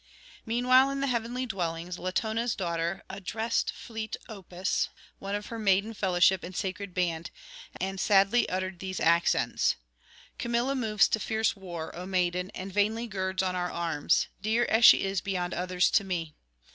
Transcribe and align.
Meanwhile 0.47 0.89
in 0.89 0.99
the 0.99 1.05
heavenly 1.05 1.45
dwellings 1.45 1.99
Latona's 1.99 2.55
daughter 2.55 3.03
addressed 3.07 3.71
fleet 3.71 4.17
Opis, 4.27 4.87
one 5.19 5.35
of 5.35 5.45
her 5.53 5.59
maiden 5.59 5.93
fellowship 5.93 6.43
and 6.43 6.55
sacred 6.55 6.95
band, 6.95 7.29
and 7.79 7.99
sadly 7.99 8.49
uttered 8.49 8.79
these 8.79 8.99
accents: 8.99 9.75
'Camilla 10.39 10.73
moves 10.73 11.07
to 11.09 11.19
fierce 11.19 11.55
war, 11.55 11.95
O 11.95 12.07
maiden, 12.07 12.49
and 12.55 12.73
vainly 12.73 13.05
girds 13.05 13.43
on 13.43 13.55
our 13.55 13.69
arms, 13.71 14.25
dear 14.41 14.65
as 14.69 14.83
she 14.83 15.03
is 15.03 15.21
beyond 15.21 15.53
others 15.53 15.91
to 15.91 16.03
me. 16.03 16.33